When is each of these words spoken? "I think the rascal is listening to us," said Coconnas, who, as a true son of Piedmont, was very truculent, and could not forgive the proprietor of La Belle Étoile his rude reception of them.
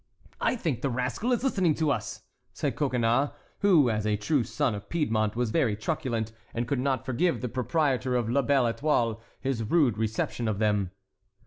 "I 0.39 0.55
think 0.55 0.81
the 0.81 0.89
rascal 0.89 1.31
is 1.31 1.43
listening 1.43 1.75
to 1.75 1.91
us," 1.91 2.23
said 2.53 2.75
Coconnas, 2.75 3.29
who, 3.59 3.87
as 3.91 4.07
a 4.07 4.17
true 4.17 4.43
son 4.43 4.73
of 4.73 4.89
Piedmont, 4.89 5.35
was 5.35 5.51
very 5.51 5.75
truculent, 5.75 6.31
and 6.55 6.67
could 6.67 6.79
not 6.79 7.05
forgive 7.05 7.39
the 7.41 7.47
proprietor 7.47 8.15
of 8.15 8.27
La 8.27 8.41
Belle 8.41 8.73
Étoile 8.73 9.21
his 9.39 9.61
rude 9.61 9.99
reception 9.99 10.47
of 10.47 10.57
them. 10.57 10.89